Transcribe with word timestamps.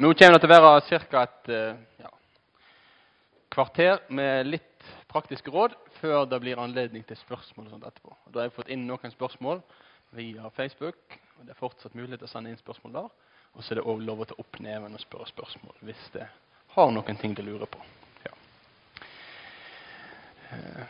Nå 0.00 0.14
kommer 0.16 0.38
det 0.38 0.40
til 0.40 0.48
å 0.48 0.62
være 0.64 1.00
ca. 1.12 1.22
et 1.26 1.48
eh, 1.52 1.80
ja, 2.00 2.08
kvarter 3.52 3.98
med 4.08 4.46
litt 4.48 4.86
praktiske 5.12 5.52
råd 5.52 5.74
før 5.98 6.22
det 6.24 6.38
blir 6.40 6.60
anledning 6.62 7.02
til 7.04 7.18
spørsmål. 7.20 7.66
og 7.66 7.74
sånt 7.74 7.84
etterpå. 7.84 8.14
Da 8.32 8.40
har 8.40 8.46
jeg 8.46 8.54
fått 8.54 8.70
inn 8.72 8.86
noen 8.88 9.12
spørsmål 9.12 9.60
via 10.16 10.48
Facebook. 10.56 11.18
og 11.36 11.44
Det 11.44 11.52
er 11.52 11.58
fortsatt 11.58 11.94
mulig 11.94 12.16
til 12.16 12.24
å 12.24 12.30
sende 12.32 12.48
inn 12.48 12.56
spørsmål 12.56 12.94
der. 12.94 13.10
Og 13.52 13.60
så 13.62 13.74
er 13.74 13.80
det 13.82 13.84
òg 13.84 14.00
lov 14.00 14.22
å 14.22 14.28
ta 14.30 14.38
opp 14.40 14.60
neven 14.64 14.96
og 14.96 15.02
spørre 15.02 15.28
spørsmål 15.28 15.76
hvis 15.84 16.06
det 16.14 16.24
har 16.72 16.90
noen 16.96 17.20
ting 17.20 17.34
du 17.36 17.42
lurer 17.42 17.68
på. 17.68 17.84
Ja. 18.24 18.32
Eh, 20.56 20.84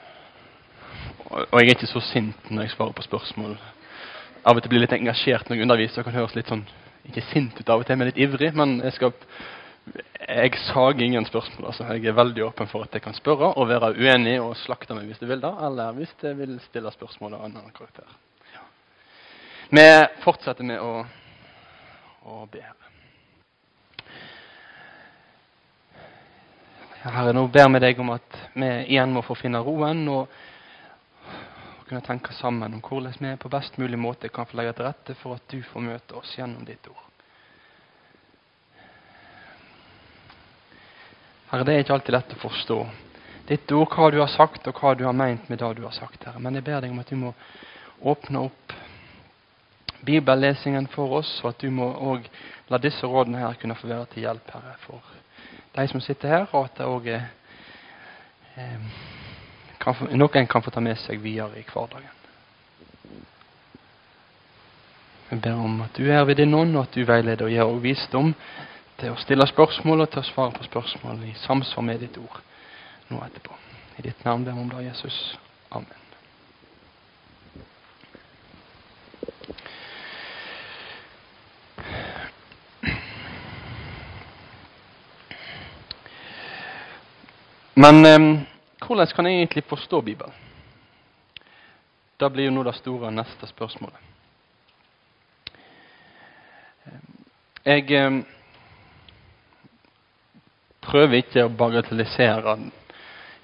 og, 1.32 1.58
jeg 1.58 1.66
er 1.66 1.74
ikke 1.74 1.90
så 1.90 2.04
sint 2.12 2.46
når 2.50 2.68
jeg 2.68 2.77
svarer 2.77 2.95
på 2.95 3.08
spørsmål. 3.11 3.58
Av 4.46 4.54
og 4.54 4.62
til 4.62 4.70
blir 4.70 4.84
jeg 4.84 4.86
litt 4.86 5.00
engasjert 5.00 5.50
når 5.50 5.56
jeg 5.56 5.66
underviser. 5.66 5.98
og 5.98 6.05
kan 6.05 6.20
høres 6.20 6.38
litt 6.38 6.55
sånn 6.55 6.62
ikke 7.09 7.24
sint 7.30 7.60
ut 7.60 7.72
av 7.72 7.82
og 7.82 7.88
til, 7.88 7.98
men 7.98 8.10
litt 8.10 8.20
ivrig. 8.20 8.50
Men 8.56 8.77
jeg, 8.84 8.96
skal, 8.96 9.12
jeg 10.27 10.58
sager 10.66 11.04
ingen 11.04 11.28
spørsmål. 11.28 11.70
altså 11.72 11.86
Jeg 11.95 12.10
er 12.10 12.18
veldig 12.18 12.45
åpen 12.48 12.70
for 12.70 12.86
at 12.86 12.96
jeg 12.96 13.04
kan 13.04 13.16
spørre 13.16 13.52
og 13.54 13.70
være 13.70 13.95
uenig 13.96 14.36
og 14.42 14.56
slakte 14.60 14.96
meg 14.96 15.08
hvis 15.10 15.22
du 15.22 15.28
vil 15.30 15.42
da, 15.42 15.55
eller 15.68 15.96
hvis 15.98 16.12
jeg 16.22 16.38
vil 16.38 16.58
stille 16.66 16.92
spørsmål 16.94 17.38
av 17.38 17.48
annen 17.48 17.72
karakter. 17.77 18.06
Ja. 18.55 18.66
Vi 19.70 19.88
fortsetter 20.24 20.66
med 20.66 20.84
å, 20.84 21.00
å 22.27 22.44
be. 22.50 22.66
Herre, 27.00 27.32
nå 27.32 27.46
ber 27.48 27.69
vi 27.72 27.80
deg 27.80 28.00
om 28.02 28.10
at 28.12 28.41
vi 28.52 28.66
igjen 28.92 29.12
må 29.14 29.22
få 29.24 29.32
finne 29.38 29.62
roen 29.64 30.02
og 30.12 30.41
kunne 31.90 32.06
tenke 32.06 32.32
sammen 32.38 32.74
om 32.74 32.80
hvordan 32.86 33.16
vi 33.18 33.36
på 33.36 33.50
best 33.50 33.78
mulig 33.78 33.98
måte 33.98 34.28
kan 34.30 34.46
få 34.46 34.60
legge 34.60 34.76
til 34.78 34.86
rette 34.86 35.14
for 35.18 35.34
at 35.34 35.46
du 35.50 35.58
får 35.66 35.82
møte 35.82 36.14
oss 36.14 36.36
gjennom 36.38 36.62
ditt 36.64 36.86
ord. 36.86 37.06
Herre, 41.50 41.66
det 41.66 41.74
er 41.74 41.82
ikke 41.82 41.97
alltid 41.97 42.14
lett 42.14 42.36
å 42.36 42.42
forstå 42.44 42.78
ditt 43.50 43.72
ord, 43.74 43.91
hva 43.91 44.10
du 44.14 44.20
har 44.20 44.30
sagt, 44.30 44.69
og 44.70 44.78
hva 44.78 44.94
du 44.94 45.02
har 45.08 45.16
meint 45.19 45.48
med 45.50 45.58
det 45.58 45.72
du 45.80 45.82
har 45.82 45.97
sagt. 45.97 46.22
Herre. 46.22 46.38
Men 46.38 46.55
jeg 46.55 46.69
ber 46.69 46.78
deg 46.84 46.94
om 46.94 47.02
at 47.02 47.10
du 47.10 47.19
må 47.19 47.32
åpne 48.06 48.44
opp 48.47 48.75
bibellesingen 50.06 50.86
for 50.94 51.19
oss, 51.19 51.32
og 51.42 51.50
at 51.50 51.64
du 51.64 51.75
må 51.75 51.91
òg 51.91 52.30
la 52.70 52.78
disse 52.78 53.06
rådene 53.06 53.42
her 53.42 53.58
kunne 53.58 53.75
få 53.75 53.91
være 53.91 54.06
til 54.12 54.28
hjelp, 54.28 54.54
Herre, 54.54 54.77
for 54.86 55.16
de 55.75 55.88
som 55.91 56.02
sitter 56.06 56.36
her, 56.36 56.47
og 56.52 56.70
at 56.70 56.78
det 56.78 56.86
òg 56.86 57.10
er 57.16 57.27
eh, 58.54 59.19
kan, 59.81 59.97
noen 60.12 60.47
kan 60.47 60.62
få 60.62 60.70
ta 60.70 60.81
med 60.84 60.98
seg 61.00 61.23
videre 61.23 61.59
i 61.59 61.64
hverdagen. 61.67 62.17
Vi 65.31 65.39
ber 65.39 65.62
om 65.62 65.81
at 65.84 65.95
du 65.95 66.11
er 66.11 66.25
ved 66.27 66.41
din 66.41 66.55
ånd, 66.55 66.75
og 66.77 66.89
at 66.89 66.95
du 66.95 67.05
veileder 67.06 67.47
og 67.47 67.55
gir 67.55 67.64
oss 67.64 67.83
visdom 67.84 68.34
til 69.00 69.14
å 69.14 69.20
stille 69.22 69.47
spørsmål 69.47 70.05
og 70.05 70.11
til 70.11 70.25
å 70.25 70.27
svare 70.27 70.56
på 70.56 70.67
spørsmål 70.67 71.22
i 71.31 71.37
samsvar 71.47 71.87
med 71.87 72.03
ditt 72.03 72.19
ord 72.20 72.42
nå 73.11 73.22
etterpå. 73.25 73.55
I 73.98 74.09
ditt 74.09 74.25
navn 74.25 74.45
ber 74.45 74.59
vi 74.59 74.67
om 74.67 74.70
det, 74.75 74.84
Jesus. 74.91 75.39
Amen. 75.70 75.97
Men 87.81 88.05
eh, 88.05 88.50
hvordan 88.91 89.06
kan 89.14 89.27
jeg 89.27 89.38
egentlig 89.38 89.64
forstå 89.70 90.00
Bibelen? 90.00 90.33
Da 92.19 92.28
blir 92.28 92.48
jo 92.48 92.55
nå 92.55 92.64
det 92.66 92.74
store 92.74 93.12
neste 93.14 93.47
spørsmålet. 93.47 94.08
Jeg 97.64 97.84
eh, 97.94 98.16
prøver 100.82 101.20
ikke 101.20 101.44
å 101.47 101.52
bagatellisere 101.55 102.56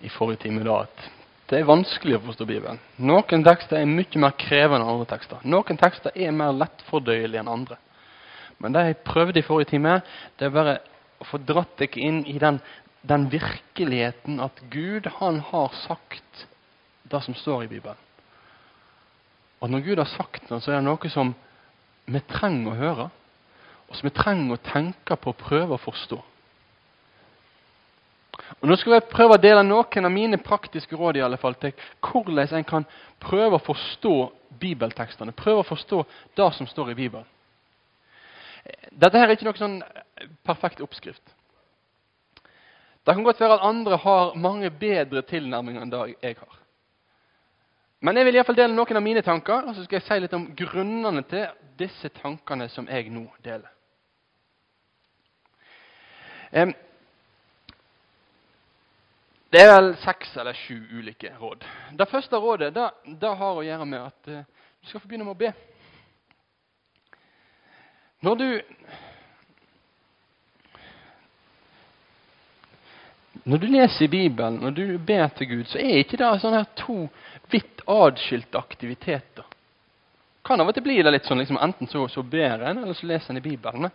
i 0.02 0.10
forrige 0.10 0.48
time 0.48 0.64
da 0.66 0.80
at 0.82 1.04
det 1.46 1.60
er 1.60 1.68
vanskelig 1.68 2.16
å 2.16 2.24
forstå 2.24 2.46
Bibelen. 2.48 2.80
Noen 2.98 3.44
tekster 3.46 3.78
er 3.78 3.86
mye 3.86 4.18
mer 4.18 4.34
krevende 4.40 4.82
enn 4.82 4.96
andre 4.96 5.06
tekster. 5.12 5.44
Noen 5.46 5.78
tekster 5.78 6.16
er 6.18 6.34
mer 6.34 6.56
lettfordøyelige 6.58 7.44
enn 7.44 7.52
andre. 7.52 7.78
Men 8.58 8.74
det 8.74 8.82
jeg 8.88 9.02
prøvde 9.06 9.38
i 9.38 9.46
forrige 9.46 9.76
time, 9.76 10.00
det 10.40 10.48
er 10.48 10.56
bare 10.56 10.80
å 11.22 11.28
få 11.28 11.38
dratt 11.38 11.78
dere 11.78 12.02
inn 12.02 12.24
i 12.26 12.34
den 12.42 12.58
den 13.02 13.28
virkeligheten 13.30 14.40
at 14.40 14.62
Gud 14.70 15.06
han 15.18 15.40
har 15.40 15.74
sagt 15.86 16.46
det 17.02 17.22
som 17.22 17.34
står 17.34 17.64
i 17.64 17.70
Bibelen. 17.70 17.98
Og 19.60 19.70
når 19.70 19.80
Gud 19.80 19.96
har 19.98 20.10
sagt 20.10 20.48
det, 20.48 20.62
så 20.62 20.72
er 20.72 20.80
det 20.80 20.88
noe 20.88 21.10
som 21.10 21.34
vi 22.06 22.20
trenger 22.28 22.72
å 22.72 22.78
høre, 22.80 23.10
og 23.86 23.96
som 23.96 24.08
vi 24.08 24.14
trenger 24.14 24.56
å 24.56 24.64
tenke 24.72 25.16
på 25.16 25.32
og 25.32 25.40
prøve 25.40 25.76
å 25.76 25.82
forstå. 25.82 26.18
Og 28.60 28.68
Nå 28.68 28.76
skal 28.78 28.96
jeg 28.96 29.08
prøve 29.10 29.36
å 29.36 29.42
dele 29.42 29.62
noen 29.66 30.06
av 30.06 30.12
mine 30.12 30.38
praktiske 30.42 30.96
råd 30.96 31.18
i 31.18 31.24
alle 31.24 31.38
fall, 31.40 31.56
til 31.58 31.72
hvordan 32.04 32.58
en 32.58 32.68
kan 32.68 32.86
prøve 33.22 33.58
å 33.58 33.64
forstå 33.64 34.14
bibeltekstene. 34.60 35.34
Prøve 35.36 35.64
å 35.64 35.66
forstå 35.66 36.02
det 36.36 36.50
som 36.54 36.68
står 36.70 36.92
i 36.92 36.98
Bibelen. 36.98 37.26
Dette 38.90 39.18
her 39.18 39.28
er 39.28 39.36
ikke 39.36 39.46
noe 39.46 39.58
sånn 39.58 39.80
perfekt 40.46 40.80
oppskrift. 40.82 41.22
Det 43.06 43.14
kan 43.14 43.24
godt 43.24 43.40
være 43.40 43.54
at 43.54 43.68
andre 43.68 43.96
har 43.96 44.34
mange 44.34 44.70
bedre 44.70 45.22
tilnærminger 45.22 45.84
enn 45.84 45.90
det 45.92 46.00
jeg 46.22 46.36
har. 46.40 46.56
Men 48.02 48.16
jeg 48.16 48.26
vil 48.26 48.36
i 48.36 48.42
fall 48.44 48.58
dele 48.58 48.74
noen 48.74 48.98
av 48.98 49.04
mine 49.04 49.22
tanker, 49.22 49.62
og 49.62 49.76
så 49.76 49.84
skal 49.84 50.00
jeg 50.00 50.06
si 50.08 50.18
litt 50.24 50.34
om 50.34 50.48
grunnene 50.58 51.22
til 51.30 51.46
disse 51.78 52.10
tankene 52.18 52.66
som 52.72 52.88
jeg 52.90 53.08
nå 53.14 53.22
deler. 53.46 53.70
Det 59.54 59.62
er 59.62 59.70
vel 59.70 59.92
seks 60.02 60.34
eller 60.36 60.58
sju 60.58 60.76
ulike 60.98 61.30
råd. 61.38 61.62
Det 61.98 62.08
første 62.10 62.36
rådet 62.42 62.74
det, 62.74 62.90
det 63.22 63.32
har 63.38 63.54
å 63.54 63.64
gjøre 63.64 63.86
med 63.86 64.02
at 64.02 64.30
uh, 64.34 64.42
du 64.82 64.90
skal 64.90 65.00
få 65.00 65.08
begynne 65.08 65.28
med 65.28 65.36
å 65.36 65.40
be. 65.46 65.52
Når 68.26 68.40
du 68.40 68.48
Når 73.46 73.60
du 73.62 73.66
leser 73.70 74.08
Bibelen, 74.10 74.58
når 74.62 74.70
du 74.74 74.98
ber 74.98 75.28
til 75.38 75.48
Gud, 75.48 75.64
så 75.70 75.78
er 75.78 76.00
ikke 76.02 76.18
det 76.18 76.30
sånne 76.42 76.64
her 76.64 76.72
to 76.78 76.96
vidt 77.52 77.84
adskilte 77.86 78.58
aktiviteter. 78.58 79.46
Kan 80.46 80.62
av 80.62 80.70
og 80.70 80.74
til 80.74 80.82
bli 80.86 80.96
det 81.02 81.12
litt 81.14 81.26
sånn, 81.26 81.38
liksom, 81.42 81.58
Enten 81.62 81.90
så, 81.90 82.04
så 82.10 82.22
ber 82.26 82.62
en, 82.66 82.82
eller 82.82 82.94
så 82.94 83.06
leser 83.06 83.32
en 83.32 83.38
i 83.40 83.44
Bibelen. 83.44 83.86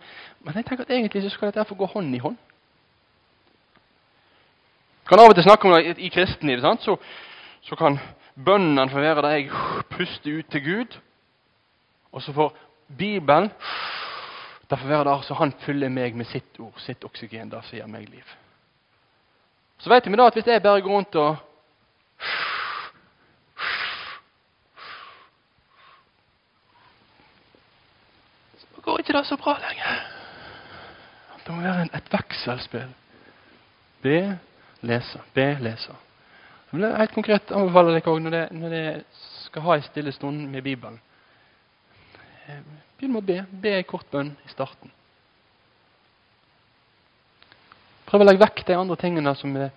Men 0.44 0.56
jeg 0.56 0.66
tenker 0.68 0.86
at 0.86 0.92
egentlig 0.92 1.24
så 1.24 1.32
skal 1.32 1.50
dette 1.50 1.68
få 1.68 1.76
gå 1.80 1.88
hånd 1.92 2.16
i 2.16 2.20
hånd. 2.24 2.40
Kan 5.08 5.20
av 5.20 5.32
og 5.32 5.36
til 5.36 5.44
snakke 5.44 5.68
om 5.68 5.76
det 5.76 5.96
i 6.00 6.10
kristenlivet. 6.12 6.64
sant? 6.64 6.84
Så, 6.84 6.96
så 7.68 7.76
kan 7.76 7.98
bønnen 8.34 8.92
få 8.92 9.00
være 9.04 9.24
der 9.24 9.36
jeg 9.36 9.50
puster 9.92 10.38
ut 10.38 10.52
til 10.52 10.64
Gud. 10.64 11.00
Og 12.12 12.22
så 12.24 12.32
får 12.32 12.54
Bibelen 12.88 13.50
derfor 14.70 14.88
være 14.88 15.04
der 15.10 15.26
så 15.28 15.34
han 15.34 15.52
fyller 15.64 15.92
meg 15.92 16.16
med 16.16 16.28
sitt 16.28 16.60
ord, 16.60 16.76
sitt 16.80 17.04
oksygen, 17.04 17.50
det 17.52 17.60
som 17.66 17.76
gir 17.76 17.88
meg 17.88 18.08
liv. 18.08 18.36
Så 19.82 19.90
vet 19.90 20.06
vi 20.06 20.14
da 20.16 20.28
at 20.30 20.36
hvis 20.38 20.46
jeg 20.46 20.62
bare 20.62 20.80
går 20.80 20.94
rundt 20.94 21.16
og 21.18 21.36
Så 28.58 28.82
går 28.82 28.98
ikke 28.98 29.12
det 29.12 29.26
så 29.26 29.36
bra 29.36 29.56
lenger. 29.58 29.98
Det 31.46 31.54
må 31.54 31.60
være 31.62 31.88
et 31.94 32.12
vekselspill. 32.12 32.94
Be, 34.02 34.38
lese. 34.80 35.20
Be, 35.34 35.46
lese. 35.60 35.94
Jeg 36.72 36.80
vil 36.80 36.96
helt 36.96 37.14
konkret 37.14 37.50
anbefale 37.50 37.94
dere 37.94 38.10
òg 38.14 38.22
når, 38.22 38.38
dere 38.70 38.94
skal 39.44 39.66
ha 39.66 39.76
en 39.76 39.86
stille 39.86 40.12
stund 40.12 40.46
med 40.50 40.62
Bibelen. 40.62 41.00
Eh, 42.46 42.62
begynn 42.98 43.12
med 43.12 43.22
å 43.22 43.26
be. 43.26 43.38
Be 43.62 43.76
en 43.80 43.86
kort 43.86 44.06
bønn 44.10 44.34
i 44.46 44.50
starten. 44.50 44.94
Prøv 48.12 48.20
å 48.20 48.28
legge 48.28 48.42
vekk 48.42 48.66
de 48.68 48.74
andre 48.76 48.96
tingene 49.00 49.32
som 49.40 49.54
det, 49.56 49.70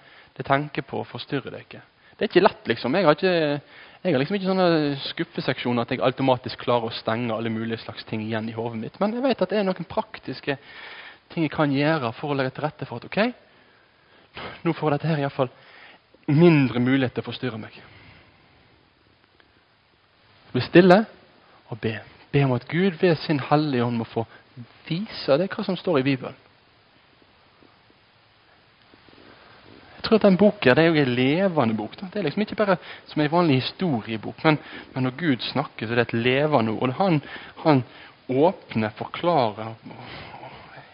tenker 0.43 0.83
på, 0.83 0.99
forstyrrer 1.07 1.53
dere. 1.55 1.79
Det 2.15 2.25
er 2.25 2.27
ikke 2.27 2.41
lett, 2.43 2.65
liksom. 2.67 2.97
Jeg 2.99 3.07
har, 3.07 3.15
ikke, 3.15 3.31
jeg 4.03 4.11
har 4.11 4.19
liksom 4.19 4.35
ikke 4.35 4.49
sånne 4.49 4.67
skuffeseksjoner 5.05 5.85
at 5.85 5.93
jeg 5.93 6.03
automatisk 6.03 6.65
klarer 6.65 6.89
å 6.89 6.97
stenge 6.97 7.31
alle 7.31 7.51
mulige 7.51 7.79
slags 7.85 8.03
ting 8.09 8.25
igjen 8.25 8.49
i 8.51 8.57
hodet 8.57 8.81
mitt. 8.81 8.99
Men 8.99 9.15
jeg 9.15 9.23
vet 9.23 9.45
at 9.45 9.53
det 9.53 9.61
er 9.61 9.67
noen 9.67 9.87
praktiske 9.87 10.57
ting 11.31 11.47
jeg 11.47 11.55
kan 11.55 11.71
gjøre 11.71 12.11
for 12.19 12.33
å 12.33 12.35
legge 12.35 12.51
til 12.57 12.67
rette 12.67 12.89
for 12.89 12.99
at 12.99 13.07
ok, 13.07 13.21
nå 14.67 14.75
får 14.75 14.97
dette 14.97 15.13
her 15.13 15.23
iallfall 15.23 15.53
mindre 16.27 16.83
mulighet 16.83 17.15
til 17.15 17.23
å 17.23 17.29
forstyrre 17.29 17.61
meg. 17.61 17.79
Bli 20.51 20.67
stille 20.67 21.05
og 21.71 21.79
be. 21.79 22.01
Be 22.35 22.43
om 22.43 22.59
at 22.59 22.67
Gud 22.67 22.99
ved 22.99 23.15
sin 23.23 23.39
Hellige 23.47 23.87
Ånd 23.87 24.03
må 24.03 24.11
få 24.11 24.27
vise 24.89 25.39
deg 25.39 25.55
hva 25.55 25.63
som 25.63 25.79
står 25.79 26.03
i 26.03 26.09
Bibelen. 26.11 26.35
Tror 30.05 30.19
at 30.19 30.27
den 30.27 30.37
boken 30.39 30.77
det 30.77 30.83
er 30.83 30.91
jo 30.91 31.01
en 31.01 31.15
levende 31.17 31.77
bok. 31.77 31.95
Det 31.99 32.19
er 32.19 32.27
liksom 32.27 32.45
ikke 32.45 32.57
bare 32.59 32.77
som 33.09 33.21
en 33.21 33.31
vanlig 33.31 33.61
historiebok, 33.61 34.43
men, 34.43 34.59
men 34.93 35.07
når 35.07 35.17
Gud 35.19 35.47
snakker, 35.51 35.87
så 35.87 35.95
er 35.95 36.01
det 36.01 36.07
et 36.09 36.19
levende 36.25 36.75
ord. 36.75 36.95
Han, 36.99 37.21
han 37.63 37.83
åpner, 38.29 38.93
forklarer 38.97 39.75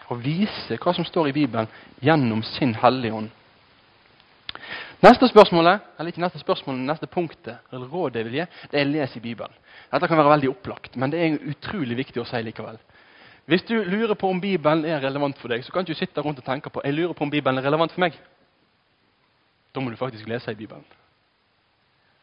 og, 0.10 0.18
viser 0.20 0.80
hva 0.82 0.92
som 0.92 1.08
står 1.08 1.30
i 1.30 1.36
Bibelen 1.36 1.70
gjennom 2.04 2.42
sin 2.44 2.74
Hellige 2.76 3.16
Ånd. 3.16 3.30
Neste 5.02 5.30
spørsmålet, 5.32 5.82
eller 5.98 6.12
ikke 6.12 6.22
neste 6.22 6.42
spørsmål, 6.42 6.82
neste 6.86 7.08
punktet, 7.10 7.62
eller 7.72 7.88
rådet 7.90 8.20
jeg 8.20 8.28
vil 8.28 8.36
gi, 8.42 8.48
det 8.74 8.82
er 8.82 8.90
les 8.90 9.16
i 9.18 9.22
Bibelen. 9.24 9.56
Dette 9.92 10.08
kan 10.08 10.20
være 10.20 10.34
veldig 10.36 10.52
opplagt, 10.52 10.98
men 11.00 11.14
det 11.14 11.22
er 11.24 11.40
utrolig 11.50 11.98
viktig 11.98 12.22
å 12.22 12.28
si 12.28 12.44
likevel. 12.44 12.78
Hvis 13.50 13.66
du 13.66 13.74
lurer 13.82 14.14
på 14.20 14.30
om 14.30 14.42
Bibelen 14.42 14.86
er 14.86 15.02
relevant 15.02 15.40
for 15.42 15.50
deg, 15.50 15.64
så 15.66 15.74
kan 15.74 15.88
du 15.88 15.96
sitte 15.98 16.22
rundt 16.22 16.44
og 16.44 16.46
tenke 16.46 16.70
på 16.70 16.84
jeg 16.86 16.94
lurer 16.94 17.16
på 17.18 17.26
om 17.26 17.32
Bibelen 17.32 17.58
er 17.58 17.66
relevant 17.66 17.96
for 17.96 18.04
meg. 18.04 18.20
Da 19.72 19.82
må 19.82 19.92
du 19.92 20.00
faktisk 20.00 20.28
lese 20.28 20.52
i 20.52 20.60
Bibelen. 20.60 20.86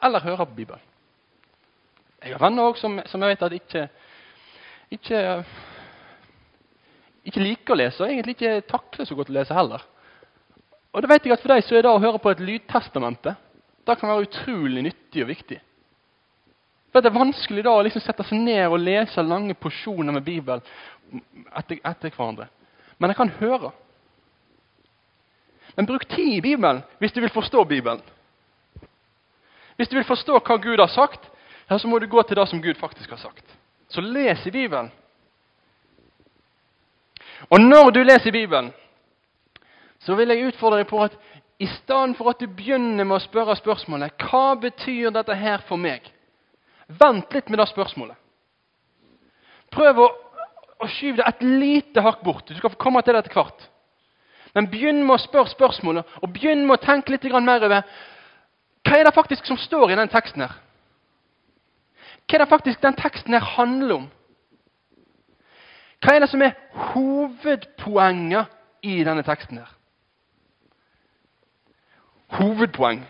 Eller 0.04 0.24
høre 0.24 0.46
på 0.46 0.54
Bibelen. 0.54 0.82
Jeg 2.22 2.34
har 2.34 2.42
venner 2.42 2.66
også 2.66 2.80
som, 2.80 3.00
som 3.06 3.22
jeg 3.22 3.30
vet 3.30 3.42
at 3.46 3.52
ikke, 3.54 3.82
ikke, 4.90 5.20
ikke 7.24 7.44
liker 7.44 7.74
å 7.74 7.78
lese, 7.78 8.02
og 8.02 8.10
egentlig 8.10 8.34
ikke 8.36 8.66
takler 8.68 9.06
så 9.06 9.14
godt 9.14 9.30
å 9.30 9.36
lese 9.38 9.54
heller. 9.54 9.84
Og 10.92 11.04
det 11.04 11.10
vet 11.12 11.28
jeg 11.28 11.36
at 11.36 11.44
For 11.44 11.52
deg 11.52 11.62
så 11.64 11.78
er 11.78 11.86
det 11.86 11.92
å 11.92 12.02
høre 12.02 12.18
på 12.22 12.32
et 12.32 12.42
lydtestamente 12.42 13.36
det 13.88 13.96
kan 13.96 14.10
være 14.10 14.26
utrolig 14.26 14.82
nyttig 14.84 15.22
og 15.24 15.30
viktig. 15.30 15.58
For 16.92 17.00
Det 17.00 17.10
er 17.10 17.20
vanskelig 17.20 17.64
da 17.64 17.72
å 17.76 17.82
liksom 17.84 18.02
sette 18.04 18.24
seg 18.26 18.40
ned 18.42 18.66
og 18.66 18.80
lese 18.80 19.22
lange 19.24 19.56
porsjoner 19.56 20.12
med 20.12 20.24
Bibelen 20.24 20.60
etter, 21.56 21.80
etter 21.84 22.12
hverandre. 22.12 22.48
Men 22.98 23.12
jeg 23.12 23.20
kan 23.20 23.32
høre. 23.40 23.72
Men 25.76 25.86
bruk 25.86 26.08
tid 26.08 26.32
i 26.36 26.40
Bibelen 26.40 26.82
hvis 26.98 27.12
du 27.12 27.20
vil 27.20 27.32
forstå 27.32 27.64
Bibelen. 27.64 28.00
Hvis 29.76 29.88
du 29.88 29.96
vil 29.96 30.06
forstå 30.06 30.38
hva 30.38 30.56
Gud 30.56 30.78
har 30.78 30.90
sagt, 30.90 31.30
så 31.68 31.88
må 31.88 31.98
du 31.98 32.08
gå 32.08 32.22
til 32.22 32.36
det 32.36 32.48
som 32.48 32.62
Gud 32.62 32.74
faktisk 32.80 33.10
har 33.10 33.20
sagt. 33.20 33.44
Så 33.88 34.00
les 34.00 34.46
i 34.46 34.50
Bibelen. 34.50 34.90
Og 37.50 37.60
når 37.60 37.90
du 37.90 38.02
leser 38.02 38.32
Bibelen, 38.32 38.72
så 39.98 40.14
vil 40.14 40.28
jeg 40.28 40.48
utfordre 40.48 40.82
deg 40.82 40.88
på 40.90 41.02
at 41.04 41.14
i 41.58 41.66
stedet 41.66 42.16
for 42.16 42.30
at 42.30 42.40
du 42.40 42.46
begynner 42.46 43.04
med 43.04 43.16
å 43.16 43.22
spørre 43.22 43.56
spørsmålet 43.58 44.26
hva 44.28 44.54
betyr 44.60 45.10
dette 45.14 45.34
her 45.34 45.62
for 45.68 45.80
meg, 45.80 46.04
vent 46.88 47.34
litt 47.34 47.50
med 47.50 47.58
det 47.58 47.68
spørsmålet. 47.70 48.16
Prøv 49.74 50.02
å, 50.04 50.06
å 50.78 50.90
skyve 50.90 51.20
det 51.20 51.26
et 51.28 51.42
lite 51.44 52.02
hakk 52.04 52.22
bort. 52.24 52.46
Du 52.48 52.56
skal 52.56 52.72
få 52.72 52.80
komme 52.80 53.02
til 53.02 53.14
det 53.14 53.24
etter 53.24 53.36
hvert. 53.36 53.66
Men 54.54 54.68
begynn 54.70 55.02
med 55.04 55.16
å 55.16 55.22
spørre 55.22 55.50
spørsmålet, 55.52 56.06
og 56.22 56.32
begynn 56.32 56.64
med 56.66 56.78
å 56.78 56.84
tenke 56.84 57.12
litt 57.12 57.26
mer 57.28 57.64
over 57.66 57.82
hva 58.88 58.96
er 58.96 59.04
det 59.04 59.14
faktisk 59.14 59.44
som 59.46 59.58
står 59.60 59.92
i 59.92 59.96
den 59.98 60.08
teksten. 60.08 60.42
her? 60.42 60.54
Hva 62.28 62.36
er 62.36 62.44
det 62.44 62.48
faktisk 62.48 62.80
den 62.80 62.96
teksten 62.96 63.34
her 63.34 63.44
handler 63.56 63.94
om? 63.94 64.06
Hva 66.00 66.14
er 66.14 66.20
det 66.20 66.30
som 66.30 66.42
er 66.42 66.54
hovedpoenget 66.94 68.46
i 68.82 69.02
denne 69.04 69.22
teksten? 69.26 69.58
her? 69.58 69.74
Hovedpoeng 72.38 73.04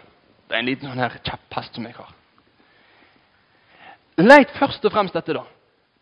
Det 0.49 0.55
er 0.57 0.63
en 0.63 0.65
liten 0.71 0.89
sånn 0.89 1.03
her 1.03 1.19
kjepphest 1.21 1.75
som 1.77 1.85
jeg 1.85 1.95
har. 1.99 2.13
Leit 4.17 4.51
først 4.57 4.85
og 4.89 4.93
fremst 4.95 5.17
etter 5.19 5.37
da. 5.37 5.43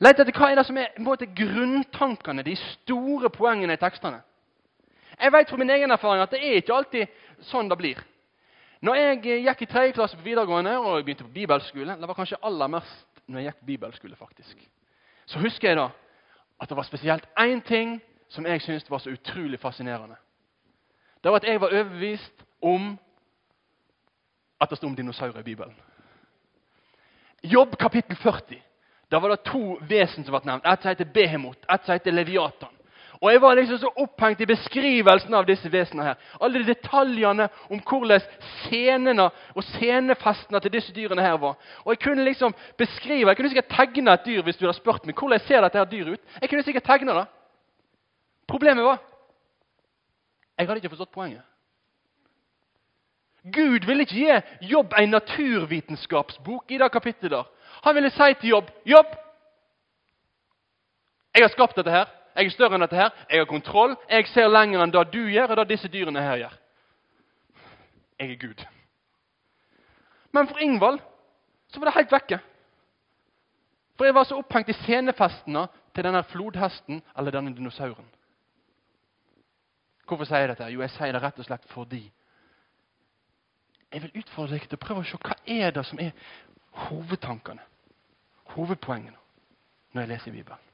Leit 0.01 0.21
etter 0.21 0.37
hva 0.37 0.53
er 0.53 0.61
det 0.61 0.67
som 0.69 0.77
er 0.79 0.93
måte, 1.03 1.27
grunntankene, 1.27 2.45
de 2.47 2.55
store 2.61 3.29
poengene 3.35 3.75
i 3.75 3.81
tekstene. 3.81 4.21
Jeg 5.21 5.33
vet 5.33 5.51
fra 5.51 5.57
min 5.57 5.71
egen 5.71 5.91
erfaring 5.91 6.23
at 6.23 6.31
det 6.31 6.43
er 6.45 6.61
ikke 6.61 6.75
alltid 6.75 7.07
sånn 7.49 7.71
det 7.71 7.79
blir. 7.81 8.01
Når 8.85 8.99
jeg 9.01 9.21
gikk 9.47 9.63
i 9.63 9.69
tredje 9.71 9.95
klasse 9.97 10.19
på 10.19 10.27
videregående 10.27 10.77
og 10.79 11.05
begynte 11.05 11.25
på 11.25 11.33
bibelskole 11.33 11.97
Det 11.97 12.09
var 12.09 12.19
kanskje 12.19 12.43
aller 12.45 12.69
mest 12.69 13.23
når 13.27 13.41
jeg 13.41 13.49
gikk 13.49 13.61
på 13.61 13.71
bibelskole, 13.71 14.17
faktisk. 14.17 14.61
Så 15.27 15.41
husker 15.43 15.69
jeg 15.69 15.81
da 15.81 15.89
at 16.61 16.69
det 16.69 16.77
var 16.77 16.87
spesielt 16.87 17.27
én 17.41 17.61
ting 17.65 17.99
som 18.29 18.47
jeg 18.47 18.63
syntes 18.63 18.91
var 18.91 18.99
så 18.99 19.11
utrolig 19.11 19.59
fascinerende. 19.61 20.17
Det 21.25 21.33
var 21.33 21.37
at 21.37 21.49
jeg 21.49 21.61
var 21.61 21.73
overbevist 21.73 22.45
om 22.63 22.99
at 24.61 24.71
det 24.71 24.79
sto 24.79 24.87
om 24.87 24.97
dinosaurer 24.97 25.41
i 25.41 25.43
Bibelen. 25.43 25.75
Jobb 27.43 27.77
kapittel 27.79 28.17
40. 28.17 28.63
Da 29.11 29.19
var 29.19 29.29
det 29.29 29.45
to 29.47 29.79
vesen 29.89 30.25
som 30.25 30.35
ble 30.35 30.47
nevnt. 30.47 30.67
Et 30.67 30.83
som 30.83 30.91
heter 30.91 31.13
Behemot, 31.15 31.59
et 31.71 31.85
som 31.85 31.93
heter 31.93 32.15
Leviatan. 32.15 32.76
Og 33.21 33.33
Jeg 33.33 33.41
var 33.41 33.55
liksom 33.55 33.79
så 33.79 33.91
opphengt 33.97 34.41
i 34.41 34.47
beskrivelsen 34.47 35.35
av 35.35 35.47
disse 35.47 35.73
vesenene. 35.73 36.05
her. 36.05 36.15
Alle 36.41 36.67
detaljene 36.67 37.49
om 37.71 37.81
hvordan 37.81 38.21
scenene 38.41 39.31
og 39.55 39.65
scenefestene 39.65 40.61
til 40.61 40.73
disse 40.73 40.93
dyrene 40.93 41.23
her 41.23 41.37
var. 41.37 41.57
Og 41.85 41.93
Jeg 41.93 41.99
kunne 41.99 42.25
liksom 42.25 42.55
beskrive, 42.77 43.29
jeg 43.29 43.37
kunne 43.37 43.49
sikkert 43.49 43.77
tegne 43.77 44.13
et 44.13 44.27
dyr 44.27 44.43
hvis 44.43 44.57
du 44.57 44.67
hadde 44.67 44.79
spurt 44.79 45.07
meg 45.07 45.15
hvordan 45.15 45.41
ser 45.41 45.61
dette 45.61 45.79
her 45.79 45.85
dyret 45.85 46.13
ut. 46.13 46.21
Jeg 46.41 46.49
kunne 46.49 46.63
sikkert 46.63 46.85
tegne 46.85 47.15
det. 47.15 47.27
Problemet 48.47 48.85
var 48.85 48.99
jeg 50.59 50.67
hadde 50.67 50.81
ikke 50.81 50.89
forstått 50.89 51.13
poenget. 51.13 51.43
Gud 53.53 53.85
ville 53.87 54.03
ikke 54.03 54.15
gi 54.15 54.71
Jobb 54.73 54.95
en 54.99 55.13
naturvitenskapsbok 55.15 56.71
i 56.73 56.79
det 56.79 56.93
kapittelet. 56.93 57.47
Han 57.85 57.95
ville 57.95 58.11
si 58.11 58.35
til 58.41 58.49
Jobb 58.49 58.71
Jobb, 58.87 59.13
jeg 61.37 61.45
har 61.45 61.53
skapt 61.53 61.77
dette 61.77 61.93
her. 61.93 62.09
Jeg 62.37 62.47
er 62.47 62.53
større 62.53 62.77
enn 62.77 62.85
dette 62.85 62.99
her. 62.99 63.13
Jeg 63.31 63.41
har 63.41 63.49
kontroll. 63.49 63.97
Jeg 64.11 64.27
ser 64.29 64.51
lenger 64.53 64.83
enn 64.85 64.93
det 64.93 65.05
du 65.13 65.23
gjør, 65.25 65.55
og 65.55 65.61
det 65.63 65.71
disse 65.73 65.89
dyrene 65.89 66.23
her 66.23 66.43
gjør. 66.43 66.59
Jeg 68.21 68.33
er 68.33 68.41
Gud. 68.41 68.67
Men 70.33 70.49
for 70.49 70.61
Ingvald 70.61 71.01
så 71.73 71.81
var 71.81 71.89
det 71.89 71.97
helt 71.97 72.13
vekke. 72.13 72.39
For 73.97 74.05
jeg 74.05 74.15
var 74.15 74.29
så 74.29 74.37
opphengt 74.37 74.69
i 74.69 74.77
scenefestene 74.77 75.65
til 75.95 76.05
denne 76.05 76.23
flodhesten 76.29 77.01
eller 77.17 77.33
denne 77.33 77.55
dinosauren. 77.57 78.09
Hvorfor 80.07 80.29
sier 80.29 80.45
jeg 80.45 80.53
dette? 80.53 80.69
Jo, 80.71 80.85
jeg 80.85 80.93
sier 80.95 81.17
det 81.17 81.23
rett 81.25 81.41
og 81.41 81.49
slett 81.49 81.65
fordi 81.73 82.05
jeg 83.93 84.03
vil 84.03 84.21
utfordre 84.21 84.59
deg 84.59 84.67
til 84.69 84.77
å 84.77 84.83
prøve 84.83 85.03
å 85.03 85.09
se 85.09 85.19
hva 85.23 85.37
er 85.49 85.73
det 85.73 85.85
som 85.89 86.01
er 86.03 86.13
hovedtankene, 86.87 87.63
hovedpoengene, 88.53 89.17
når 89.95 90.03
jeg 90.03 90.11
leser 90.11 90.35
Bibelen. 90.35 90.65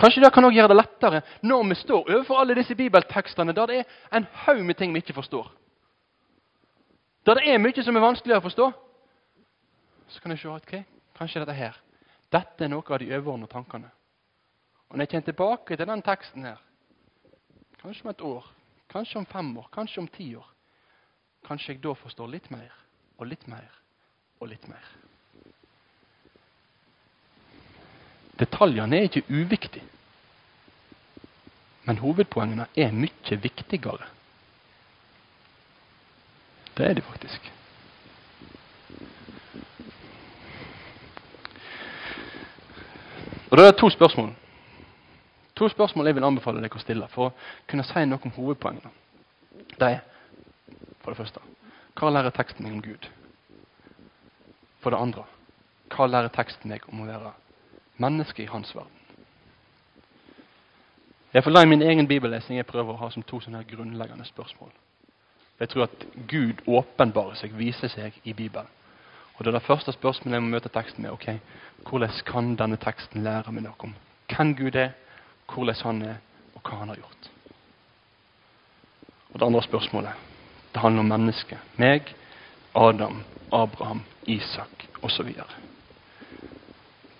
Kanskje 0.00 0.22
det 0.24 0.32
kan 0.32 0.44
også 0.44 0.56
gjøre 0.56 0.72
det 0.72 0.78
lettere 0.78 1.22
når 1.44 1.66
vi 1.68 1.76
står 1.76 2.06
overfor 2.08 2.40
alle 2.40 2.56
disse 2.56 2.74
bibeltekstene 2.74 3.52
der 3.52 3.66
det 3.68 3.80
er 3.82 4.16
en 4.16 4.28
haug 4.46 4.62
med 4.64 4.78
ting 4.78 4.94
vi 4.94 5.02
ikke 5.04 5.16
forstår. 5.18 5.50
Der 7.26 7.36
det 7.36 7.48
er 7.48 7.60
mye 7.60 7.84
som 7.84 7.96
er 7.96 8.04
vanskeligere 8.04 8.40
å 8.40 8.46
forstå. 8.48 8.70
Så 10.08 10.20
kan 10.22 10.32
jeg 10.32 10.40
se 10.40 10.48
at 10.48 10.64
okay, 10.64 10.82
kanskje 11.18 11.44
dette 11.44 11.58
her 11.58 11.76
dette 12.32 12.64
er 12.64 12.70
noe 12.70 12.86
av 12.86 13.00
de 13.02 13.10
overordnede 13.10 13.50
tankene. 13.50 13.90
Og 14.88 14.96
når 14.96 15.04
jeg 15.04 15.10
kommer 15.10 15.26
tilbake 15.26 15.76
til 15.76 15.86
den 15.86 16.02
teksten 16.02 16.46
her, 16.46 16.62
kanskje 17.82 18.04
om 18.04 18.10
et 18.10 18.24
år, 18.26 18.46
kanskje 18.90 19.18
om 19.18 19.26
fem 19.26 19.50
år, 19.58 19.68
kanskje 19.74 20.00
om 20.00 20.08
ti 20.08 20.28
år, 20.38 20.46
kanskje 21.46 21.74
jeg 21.74 21.82
da 21.82 21.94
forstår 21.98 22.30
litt 22.30 22.50
mer 22.50 22.72
og 23.18 23.26
litt 23.26 23.46
mer 23.50 23.68
og 24.40 24.48
litt 24.48 24.66
mer. 24.70 24.86
Detaljene 28.40 28.96
er 28.96 29.08
ikke 29.08 29.26
uviktige. 29.28 29.84
Men 31.84 31.98
hovedpoengene 31.98 32.66
er 32.76 32.92
mye 32.92 33.36
viktigere. 33.42 34.08
Det 36.76 36.86
er 36.86 36.94
de 36.94 37.02
faktisk. 37.02 37.50
Og 43.50 43.58
Da 43.58 43.62
er 43.66 43.70
det 43.72 43.80
to 43.80 43.90
spørsmål 43.90 44.34
To 45.56 45.68
spørsmål 45.68 46.06
jeg 46.06 46.14
vil 46.14 46.24
anbefale 46.24 46.60
dere 46.62 46.78
å 46.78 46.80
stille 46.80 47.08
for 47.12 47.28
å 47.28 47.32
kunne 47.68 47.84
si 47.84 48.04
noe 48.08 48.22
om 48.24 48.32
hovedpoengene. 48.32 48.90
Det 49.76 49.88
er 49.88 49.98
for 51.02 51.12
det 51.12 51.18
første 51.18 51.42
hva 52.00 52.08
lærer 52.08 52.32
teksten 52.32 52.64
meg 52.64 52.72
om 52.72 52.80
Gud? 52.80 53.08
For 54.80 54.94
det 54.94 55.00
andre 55.02 55.26
hva 55.92 56.06
lærer 56.08 56.32
teksten 56.32 56.70
meg 56.70 56.86
om 56.88 57.02
å 57.02 57.08
være 57.10 57.34
menneske 58.00 58.42
i 58.42 58.50
hans 58.50 58.74
verden. 58.74 58.96
Jeg 61.32 61.44
får 61.44 61.50
la 61.54 61.64
min 61.64 61.82
egen 61.82 62.08
bibellesning 62.08 62.58
jeg 62.58 62.66
prøver 62.66 62.96
å 62.96 63.02
ha 63.04 63.10
som 63.10 63.22
to 63.22 63.38
sånne 63.40 63.62
grunnleggende 63.68 64.26
spørsmål. 64.26 64.72
Jeg 65.60 65.68
tror 65.68 65.86
at 65.86 66.06
Gud 66.28 66.62
åpenbarer 66.66 67.36
seg, 67.38 67.54
viser 67.54 67.92
seg 67.92 68.16
i 68.24 68.32
Bibelen. 68.32 68.66
Og 69.36 69.44
det 69.44 69.52
er 69.52 69.58
det 69.58 69.66
første 69.66 69.92
spørsmålet 69.92 70.36
jeg 70.36 70.42
må 70.42 70.56
møte 70.56 70.72
teksten 70.72 71.02
med. 71.02 71.12
ok, 71.12 71.38
Hvordan 71.88 72.24
kan 72.26 72.56
denne 72.56 72.76
teksten 72.76 73.22
lære 73.22 73.52
meg 73.52 73.64
noe 73.64 73.78
om 73.78 73.94
hvem 74.30 74.54
Gud 74.56 74.76
er, 74.76 74.90
hvordan 75.48 75.74
han 75.82 76.02
er, 76.02 76.16
og 76.54 76.60
hva 76.62 76.78
han 76.78 76.88
har 76.88 76.96
gjort? 76.96 77.30
Og 79.32 79.38
Det 79.38 79.46
andre 79.46 79.62
spørsmålet 79.62 80.26
det 80.74 80.80
handler 80.80 81.00
om 81.00 81.08
mennesket. 81.08 81.58
Meg, 81.76 82.14
Adam, 82.74 83.22
Abraham, 83.52 84.02
Isak 84.26 84.86
osv. 85.02 85.32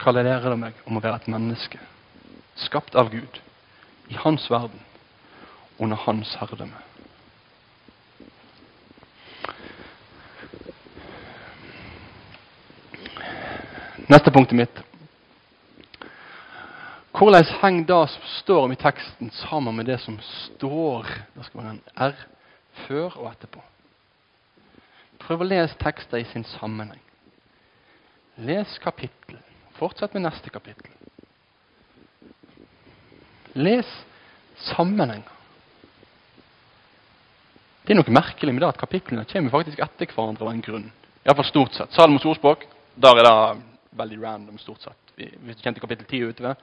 Hva 0.00 0.14
lærer 0.16 0.49
det 0.49 0.57
meg 0.57 0.78
om 0.88 0.97
å 0.97 1.02
være 1.04 1.21
et 1.21 1.26
menneske, 1.28 1.78
skapt 2.57 2.95
av 2.97 3.11
Gud, 3.12 3.40
i 4.09 4.16
hans 4.16 4.47
verden, 4.50 4.80
under 5.76 6.00
hans 6.07 6.33
herredømme? 6.40 6.87
Neste 14.11 14.33
punktet 14.33 14.57
mitt. 14.59 14.80
Hvordan 17.14 17.45
henger 17.61 17.85
det 17.87 18.00
som 18.14 18.25
står 18.38 18.64
om 18.64 18.73
i 18.73 18.80
teksten, 18.80 19.30
sammen 19.45 19.76
med 19.76 19.87
det 19.87 19.99
som 20.00 20.16
står 20.25 21.04
Det 21.35 21.45
skal 21.45 21.61
være 21.61 21.75
en 21.75 21.83
R 22.09 22.25
før 22.87 23.21
og 23.21 23.28
etterpå. 23.35 23.61
Prøv 25.21 25.45
å 25.45 25.50
lese 25.50 25.76
tekster 25.78 26.23
i 26.23 26.26
sin 26.33 26.49
sammenheng. 26.57 27.02
Les 28.40 28.78
kapittel. 28.80 29.37
Fortsett 29.81 30.13
med 30.15 30.27
neste 30.27 30.51
kapittel. 30.53 30.91
Les 33.57 33.89
sammenhenger. 34.77 35.37
Det 37.85 37.95
er 37.95 37.99
noe 37.99 38.13
merkelig 38.13 38.53
med 38.53 38.61
det 38.61 38.69
at 38.69 38.81
kapitlene 38.81 39.25
kommer 39.27 39.55
faktisk 39.55 39.81
etter 39.81 40.13
hverandre 40.13 40.45
av 40.45 40.53
en 40.53 40.61
grunn. 40.63 40.91
Iallfall 41.25 41.49
stort 41.49 41.79
sett. 41.79 41.97
Salmos 41.97 42.27
ordspråk 42.29 42.67
der 43.01 43.23
er 43.23 43.25
det 43.25 43.63
veldig 43.99 44.19
random. 44.23 44.59
stort 44.59 44.83
sett. 44.83 45.15
Hvis 45.17 45.57
du 45.57 45.63
kommer 45.63 45.79
til 45.79 45.87
kapittel 45.87 46.07
10 46.07 46.29
utover, 46.29 46.55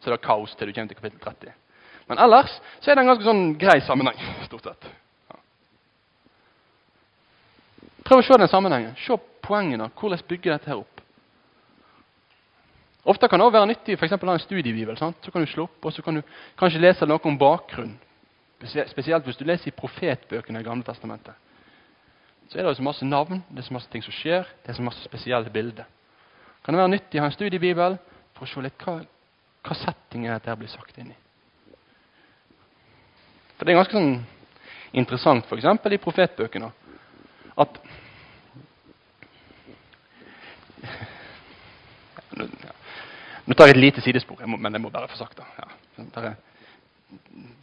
så 0.00 0.08
er 0.08 0.16
det 0.16 0.24
kaos 0.24 0.56
til 0.56 0.68
du 0.68 0.72
kommer 0.72 0.88
til 0.88 0.96
kapittel 0.96 1.20
30. 1.20 1.52
Men 2.08 2.18
ellers 2.18 2.56
så 2.80 2.90
er 2.90 2.96
det 2.96 3.04
en 3.04 3.12
ganske 3.12 3.28
sånn 3.28 3.44
grei 3.58 3.80
sammenheng. 3.86 4.18
stort 4.48 4.64
sett. 4.64 4.88
Ja. 5.28 5.38
Prøv 8.08 8.24
å 8.24 8.26
se 8.26 8.40
den 8.40 8.48
sammenhengen. 8.48 8.96
Se 9.04 9.20
poengene. 9.44 9.90
Hvordan 10.00 10.24
bygger 10.28 10.56
dette 10.56 10.72
her 10.72 10.80
opp? 10.80 10.91
Ofte 13.04 13.26
kan 13.28 13.40
det 13.40 13.46
også 13.46 13.56
være 13.56 13.66
nyttig 13.66 13.96
eksempel, 13.98 14.28
å 14.28 14.34
ha 14.34 14.38
en 14.38 14.44
studiebibel. 14.44 14.96
Sant? 14.98 15.18
Så 15.24 15.32
kan 15.34 15.42
du 15.42 15.50
slå 15.50 15.66
opp 15.66 15.88
og 15.88 15.94
så 15.94 16.04
kan 16.06 16.20
du 16.20 16.22
kanskje 16.58 16.82
lese 16.82 17.06
noe 17.08 17.22
om 17.26 17.38
bakgrunn. 17.38 17.96
Spesielt 18.62 19.26
hvis 19.26 19.40
du 19.40 19.44
leser 19.44 19.72
i 19.72 19.74
profetbøkene 19.74 20.60
i 20.62 20.66
Gamle 20.66 20.86
Testamentet. 20.86 21.34
Så 22.46 22.58
er 22.58 22.68
det 22.68 22.76
så 22.76 22.84
masse 22.84 23.06
navn, 23.06 23.40
det 23.50 23.62
er 23.62 23.66
så 23.66 23.74
masse 23.74 23.90
ting 23.90 24.04
som 24.04 24.14
skjer, 24.14 24.46
det 24.62 24.70
er 24.70 24.76
så 24.78 24.84
masse 24.86 25.02
spesielle 25.02 25.50
bilder. 25.50 25.88
Kan 26.62 26.74
det 26.74 26.82
være 26.82 26.92
nyttig 26.92 27.18
å 27.18 27.24
ha 27.24 27.30
en 27.30 27.34
studiebibel 27.34 27.96
for 28.36 28.44
å 28.44 28.50
se 28.50 28.62
litt 28.62 28.84
hva, 28.84 29.00
hva 29.66 29.74
settingen 29.80 30.34
dette 30.34 30.58
blir 30.60 30.70
sagt 30.70 30.98
inn 31.00 31.10
i. 31.10 31.18
For 33.56 33.64
det 33.66 33.72
er 33.72 33.80
ganske 33.80 33.96
sånn 33.96 34.14
interessant, 35.00 35.48
f.eks. 35.48 35.66
i 35.90 36.02
profetbøkene, 36.02 36.70
at 37.62 37.72
Nå 43.46 43.54
tar 43.54 43.70
jeg 43.70 43.76
et 43.76 43.82
lite 43.82 44.00
sidespor, 44.04 44.38
men 44.46 44.72
jeg 44.72 44.80
må 44.80 44.90
bare 44.90 45.08
få 45.10 45.18
sagt 45.18 45.38
det. 45.40 45.46
Ja. 45.58 46.34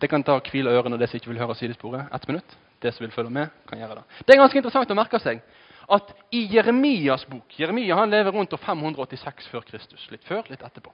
Det 0.02 0.10
kan 0.10 0.24
ta 0.24 0.40
hvile 0.52 0.74
ørene 0.76 1.00
det 1.00 1.10
som 1.10 1.20
ikke 1.20 1.32
vil 1.32 1.40
høre 1.40 1.56
sidesporet. 1.56 2.10
Ett 2.16 2.28
minutt. 2.28 2.58
Det 2.82 2.94
som 2.94 3.04
vil 3.04 3.12
følge 3.12 3.30
med, 3.30 3.48
kan 3.68 3.80
gjøre 3.80 4.00
det. 4.00 4.04
Det 4.28 4.34
er 4.34 4.40
ganske 4.40 4.60
interessant 4.60 4.92
å 4.92 4.98
merke 4.98 5.20
seg 5.20 5.42
at 5.90 6.12
i 6.36 6.44
Jeremias 6.54 7.24
bok 7.26 7.56
Jeremia 7.58 7.96
han 7.98 8.12
lever 8.12 8.32
rundt 8.32 8.54
586 8.54 9.48
før 9.50 9.66
Kristus. 9.66 10.06
Litt 10.12 10.24
før, 10.28 10.44
litt 10.50 10.62
etterpå. 10.64 10.94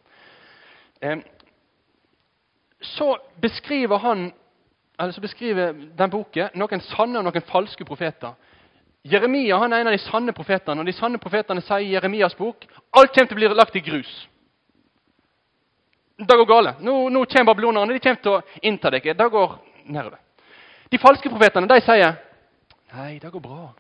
Så 2.82 3.10
beskriver 3.42 3.98
han 3.98 4.32
eller 5.00 5.12
så 5.12 5.22
beskriver 5.22 5.74
den 5.98 6.12
boken 6.12 6.56
noen 6.56 6.84
sanne 6.88 7.20
og 7.20 7.28
noen 7.28 7.48
falske 7.50 7.86
profeter. 7.86 8.38
Jeremia 9.06 9.58
han 9.60 9.74
er 9.74 9.84
en 9.84 9.90
av 9.92 9.94
de 9.94 10.02
sanne 10.02 10.34
profetene, 10.34 10.82
og 10.82 10.88
de 10.88 10.96
sanne 10.96 11.20
profetene 11.22 11.62
sier 11.62 11.84
i 11.84 11.92
Jeremias 11.94 12.38
bok 12.38 12.64
alt 12.96 13.12
kommer 13.14 13.28
til 13.28 13.36
å 13.36 13.42
bli 13.42 13.50
lagt 13.60 13.76
i 13.76 13.84
grus. 13.84 14.14
Det 16.18 16.38
går 16.38 16.46
galt. 16.46 16.82
Nå, 16.82 17.10
nå 17.10 17.26
kommer 17.26 17.54
babylonerne. 17.54 17.94
De 17.94 18.00
kommer 18.00 18.22
til 18.24 18.38
å 18.38 18.42
innta 18.64 18.92
dere. 18.94 19.16
Det 19.18 19.30
går 19.32 19.58
nedover. 19.92 20.22
De 20.90 21.02
falske 21.02 21.30
profetene 21.32 21.68
de 21.68 21.82
sier 21.84 22.16
nei, 22.96 23.18
det 23.20 23.32
går 23.34 23.44
bra. 23.44 23.74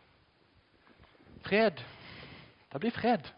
Fred. 1.46 1.80
Det 2.74 2.82
blir 2.82 2.92
fred. 2.92 3.30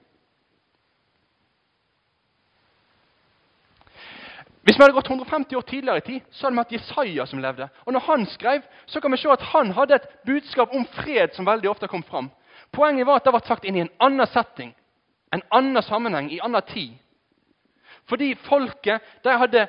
Hvis 4.68 4.76
vi 4.76 4.84
hadde 4.84 4.96
gått 4.98 5.08
150 5.08 5.56
år 5.56 5.62
tidligere 5.62 6.02
i 6.02 6.06
tid, 6.08 6.24
så 6.32 6.48
hadde 6.48 6.56
vi 6.56 6.64
hatt 6.64 6.74
Jesaja 6.76 7.26
som 7.30 7.40
levde. 7.40 7.70
Og 7.86 7.94
når 7.94 8.04
han 8.08 8.26
skrev, 8.28 8.66
så 8.86 9.00
kan 9.00 9.14
vi 9.14 9.20
se 9.22 9.30
at 9.32 9.46
han 9.54 9.72
hadde 9.78 9.96
et 9.96 10.08
budskap 10.28 10.74
om 10.76 10.84
fred 10.98 11.38
som 11.38 11.48
veldig 11.48 11.70
ofte 11.70 11.88
kom 11.88 12.04
fram. 12.04 12.28
Poenget 12.76 13.08
var 13.08 13.22
at 13.22 13.30
det 13.30 13.32
ble 13.36 13.42
sagt 13.48 13.64
inn 13.64 13.78
i 13.78 13.86
en 13.86 13.94
annen 14.04 14.28
setting, 14.28 14.74
en 15.32 15.46
annen 15.56 15.84
sammenheng, 15.86 16.28
i 16.32 16.42
en 16.42 16.50
annen 16.50 16.68
tid. 16.68 16.98
Fordi 18.10 18.36
folket 18.36 19.02
de 19.24 19.38
hadde 19.38 19.68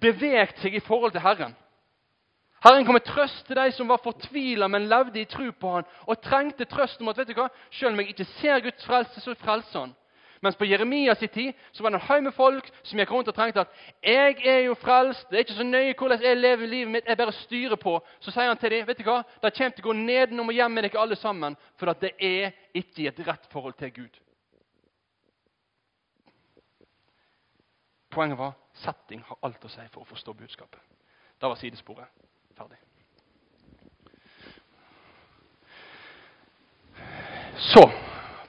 beveget 0.00 0.58
seg 0.60 0.74
i 0.74 0.84
forhold 0.84 1.12
til 1.12 1.24
Herren. 1.24 1.56
Herren 2.64 2.84
kom 2.84 2.94
med 2.98 3.06
trøst 3.08 3.46
til 3.46 3.56
de 3.56 3.70
som 3.72 3.88
var 3.88 4.02
fortvila, 4.04 4.68
men 4.68 4.88
levde 4.88 5.20
i 5.20 5.24
tro 5.24 5.46
på 5.60 5.70
han, 5.78 5.86
og 6.06 6.20
trengte 6.20 6.68
trøst 6.68 7.00
om 7.00 7.08
at 7.08 7.16
vet 7.16 7.30
du 7.32 7.38
hva, 7.38 7.48
selv 7.72 7.94
om 7.94 8.02
jeg 8.02 8.12
ikke 8.12 8.28
ser 8.36 8.60
Guds 8.60 8.84
frelse, 8.84 9.20
så 9.24 9.34
frelser 9.40 9.86
han. 9.86 9.94
Mens 10.42 10.56
på 10.56 10.64
Jeremias 10.64 11.18
tid 11.18 11.52
så 11.72 11.82
var 11.82 11.90
det 11.90 12.00
en 12.00 12.06
haug 12.08 12.22
med 12.24 12.32
folk 12.32 12.68
som 12.82 13.00
gikk 13.00 13.10
rundt 13.12 13.28
og 13.28 13.34
trengte 13.36 13.60
at 13.60 13.72
'Jeg 14.02 14.36
er 14.44 14.58
jo 14.58 14.74
frelst. 14.74 15.28
Det 15.30 15.36
er 15.36 15.44
ikke 15.44 15.52
så 15.52 15.62
nøye 15.64 15.94
hvordan 15.98 16.22
jeg 16.22 16.36
lever 16.36 16.66
livet 16.66 16.88
mitt. 16.88 17.04
Jeg 17.08 17.16
bare 17.16 17.32
styrer 17.32 17.76
på.' 17.76 18.00
Så 18.20 18.30
sier 18.30 18.48
han 18.48 18.56
til 18.56 18.70
dem, 18.70 18.86
'Vet 18.86 18.98
du 18.98 19.02
hva? 19.02 19.22
Det 19.42 19.52
kommer 19.54 19.70
til 19.70 19.84
å 19.84 19.88
gå 19.88 19.92
nedenom 19.92 20.48
og 20.48 20.54
hjem 20.54 20.70
med 20.70 20.82
dere 20.82 21.00
alle 21.00 21.16
sammen.' 21.16 21.56
For 21.76 21.90
at 21.90 22.00
det 22.00 22.12
er 22.20 22.52
ikke 22.74 23.02
i 23.02 23.06
et 23.06 23.26
rett 23.26 23.46
forhold 23.52 23.74
til 23.74 23.92
Gud. 23.92 24.20
Poenget 28.10 28.38
var 28.38 28.56
setting 28.74 29.22
har 29.26 29.38
alt 29.46 29.64
å 29.64 29.70
si 29.70 29.84
for 29.92 30.02
å 30.02 30.08
forstå 30.08 30.34
budskapet. 30.34 30.80
Da 31.40 31.48
var 31.48 31.58
sidesporet 31.60 32.08
ferdig. 32.58 32.78
Så, 37.70 37.84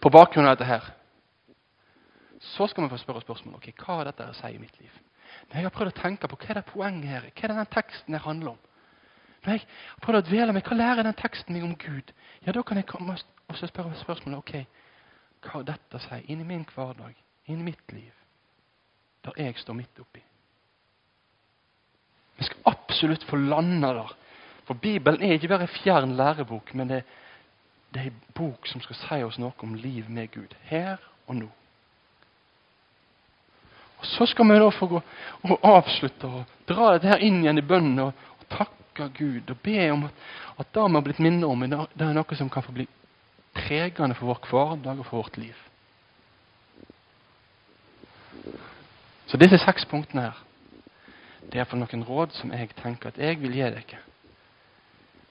på 0.02 0.10
bakgrunn 0.10 0.48
av 0.48 0.56
dette 0.56 0.70
her, 0.70 0.90
så 2.42 2.68
skal 2.68 2.84
vi 2.84 2.90
få 2.90 2.98
spørre 2.98 3.22
spørsmål. 3.22 3.56
ok, 3.56 3.72
Hva 3.78 4.00
har 4.00 4.10
dette 4.10 4.30
å 4.32 4.34
si 4.34 4.50
i 4.56 4.60
mitt 4.60 4.80
liv? 4.80 4.92
Når 5.50 5.56
jeg 5.56 5.66
har 5.68 5.74
prøvd 5.76 5.92
å 5.92 6.02
tenke 6.02 6.28
på 6.28 6.38
hva 6.40 6.50
er 6.50 6.60
det 6.60 6.68
poenget 6.68 7.10
her 7.10 7.28
Hva 7.30 7.44
er 7.44 7.52
det 7.52 7.58
den 7.58 7.74
teksten 7.76 8.16
her 8.16 8.24
handler 8.26 8.54
om? 8.54 8.58
Når 9.46 9.54
jeg 9.54 9.62
har 9.66 10.02
prøvd 10.06 10.20
å 10.20 10.30
dvele 10.30 10.56
meg, 10.56 10.66
Hva 10.66 10.78
lærer 10.78 11.04
den 11.04 11.20
teksten 11.20 11.56
meg 11.56 11.64
om 11.68 11.76
Gud? 11.76 12.14
Ja, 12.46 12.52
Da 12.52 12.64
kan 12.64 12.78
jeg 12.78 12.88
komme 12.90 13.18
og 13.48 13.58
spørre 13.58 13.96
spørsmålet 14.00 14.38
ok, 14.38 14.66
hva 15.42 15.54
har 15.54 15.64
dette 15.64 15.98
å 15.98 16.04
si 16.04 16.24
inn 16.28 16.42
i 16.42 16.48
min 16.48 16.66
hverdag, 16.66 17.16
inn 17.46 17.60
i 17.60 17.70
mitt 17.72 17.92
liv? 17.92 18.21
Der 19.26 19.38
jeg 19.38 19.58
står 19.58 19.78
midt 19.78 20.00
oppi. 20.00 20.22
Vi 22.38 22.44
skal 22.44 22.58
absolutt 22.66 23.24
få 23.24 23.38
landa 23.38 23.94
der. 23.94 24.16
For 24.66 24.74
Bibelen 24.74 25.22
er 25.22 25.34
ikke 25.34 25.48
bare 25.48 25.68
en 25.68 25.76
fjern 25.84 26.16
lærebok, 26.18 26.74
men 26.74 26.90
det, 26.90 27.04
det 27.94 28.02
er 28.02 28.06
en 28.10 28.22
bok 28.34 28.68
som 28.68 28.82
skal 28.82 28.98
si 28.98 29.24
oss 29.26 29.40
noe 29.42 29.54
om 29.62 29.74
liv 29.78 30.10
med 30.10 30.32
Gud. 30.32 30.56
Her 30.70 30.98
og 31.28 31.36
nå. 31.36 31.50
Og 34.02 34.06
Så 34.06 34.26
skal 34.26 34.50
vi 34.50 34.58
da 34.58 34.70
få 34.74 34.88
gå 34.88 35.02
og 35.44 35.68
avslutte 35.68 36.28
og 36.28 36.56
dra 36.70 36.94
dette 36.94 37.12
her 37.12 37.22
inn 37.22 37.44
igjen 37.44 37.62
i 37.62 37.66
bønnen 37.66 38.00
og, 38.08 38.14
og 38.40 38.48
takke 38.50 39.12
Gud 39.18 39.52
og 39.54 39.60
be 39.62 39.92
om 39.92 40.08
at, 40.08 40.24
det 40.74 40.88
vi 40.88 40.96
har 40.98 41.06
blitt 41.06 41.22
minnet 41.22 41.46
om, 41.46 41.62
det 41.62 42.08
er 42.08 42.16
noe 42.18 42.38
som 42.38 42.50
kan 42.50 42.66
få 42.66 42.74
bli 42.74 42.88
pregende 43.54 44.18
for 44.18 44.32
vår 44.32 44.48
hverdag 44.50 45.00
og 45.00 45.06
for 45.06 45.22
vårt 45.22 45.38
liv. 45.38 45.58
Så 49.32 49.38
disse 49.40 49.56
seks 49.64 49.86
punktene 49.88 50.26
her, 50.26 50.40
det 51.54 51.62
er 51.62 51.68
for 51.70 51.80
noen 51.80 52.02
råd 52.04 52.34
som 52.36 52.50
jeg 52.52 52.74
tenker 52.82 53.14
at 53.14 53.20
jeg 53.22 53.38
vil 53.40 53.54
gi 53.56 53.64
dere. 53.64 54.00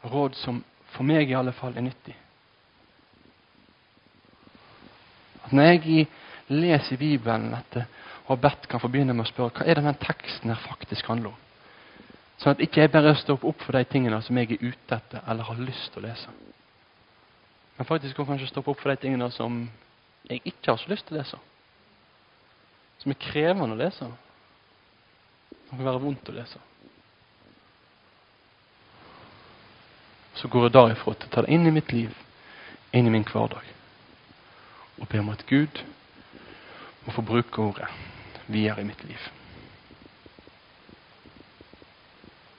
Råd 0.09 0.38
som 0.40 0.62
for 0.95 1.04
meg 1.04 1.28
i 1.28 1.37
alle 1.37 1.52
fall 1.52 1.76
er 1.76 1.85
nyttig. 1.85 2.14
At 5.45 5.52
Når 5.52 5.69
jeg 5.69 6.07
leser 6.49 6.97
i 6.97 7.00
Bibelen 7.02 7.50
dette 7.52 7.85
og 8.25 8.33
har 8.38 8.40
bedt, 8.47 8.66
kan 8.73 8.80
få 8.80 8.88
begynne 8.88 9.12
med 9.12 9.26
å 9.26 9.28
spørre 9.28 9.52
hva 9.59 9.66
er 9.69 9.76
det 9.76 9.85
den 9.90 10.00
teksten 10.00 10.54
her 10.54 10.64
faktisk 10.64 11.12
handler 11.12 11.35
om. 11.35 11.45
Sånn 12.40 12.54
at 12.57 12.64
ikke 12.64 12.80
jeg 12.87 12.92
bare 12.97 13.12
stopper 13.21 13.52
opp 13.52 13.61
for 13.66 13.76
de 13.76 13.85
tingene 13.85 14.23
som 14.25 14.38
jeg 14.40 14.54
er 14.57 14.64
ute 14.71 14.97
etter 14.97 15.28
eller 15.28 15.45
har 15.45 15.61
lyst 15.61 15.92
til 15.92 16.00
å 16.00 16.07
lese. 16.09 16.33
Men 17.76 17.88
faktisk 17.88 18.16
kan 18.16 18.33
kanskje 18.33 18.49
stoppe 18.49 18.73
opp 18.73 18.80
for 18.80 18.95
de 18.95 19.02
tingene 19.04 19.28
som 19.35 19.61
jeg 20.30 20.40
ikke 20.54 20.73
har 20.73 20.80
så 20.80 20.88
lyst 20.88 21.11
til 21.11 21.19
å 21.19 21.21
lese 21.21 21.37
som 23.00 23.12
er 23.12 23.21
krevende 23.21 23.76
å 23.76 23.80
lese. 23.80 24.09
Som 25.69 25.78
kan 25.78 25.87
være 25.87 26.02
vondt 26.02 26.28
å 26.28 26.37
lese. 26.37 26.61
Så 30.37 30.49
går 30.49 30.69
jeg 30.69 30.76
derifra 30.76 31.14
til 31.14 31.28
å 31.28 31.35
ta 31.35 31.45
det 31.45 31.52
inn 31.52 31.66
i 31.69 31.75
mitt 31.75 31.92
liv, 31.92 32.14
inn 32.97 33.09
i 33.09 33.12
min 33.12 33.26
hverdag. 33.28 33.66
Og 35.00 35.09
ber 35.09 35.25
om 35.25 35.33
at 35.33 35.45
Gud 35.49 35.83
må 37.04 37.12
få 37.16 37.25
bruke 37.25 37.62
ordet 37.64 37.88
videre 38.47 38.85
i 38.85 38.88
mitt 38.88 39.04
liv. 39.09 39.28